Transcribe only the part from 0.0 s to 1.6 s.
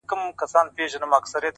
د سيند پر غاړه؛ سندريزه اروا وچړپېدل؛